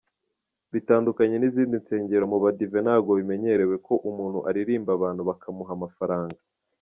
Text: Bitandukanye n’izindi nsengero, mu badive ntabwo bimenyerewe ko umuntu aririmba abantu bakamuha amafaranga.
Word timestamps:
Bitandukanye 0.73 1.35
n’izindi 1.39 1.75
nsengero, 1.81 2.23
mu 2.31 2.37
badive 2.43 2.77
ntabwo 2.85 3.11
bimenyerewe 3.19 3.75
ko 3.85 3.93
umuntu 4.09 4.39
aririmba 4.49 4.91
abantu 4.97 5.21
bakamuha 5.29 5.73
amafaranga. 5.79 6.39